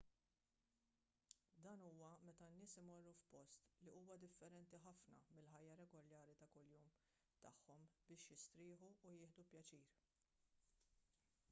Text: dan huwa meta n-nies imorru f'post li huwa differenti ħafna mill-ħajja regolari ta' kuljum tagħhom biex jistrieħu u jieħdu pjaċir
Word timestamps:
dan 1.65 1.77
huwa 1.89 2.09
meta 2.29 2.47
n-nies 2.53 2.73
imorru 2.81 3.13
f'post 3.19 3.67
li 3.83 3.93
huwa 3.99 4.17
differenti 4.23 4.81
ħafna 4.87 5.21
mill-ħajja 5.37 5.77
regolari 5.83 6.37
ta' 6.41 6.49
kuljum 6.57 6.89
tagħhom 7.47 7.87
biex 8.11 8.29
jistrieħu 8.33 8.93
u 9.11 9.17
jieħdu 9.21 9.49
pjaċir 9.55 9.97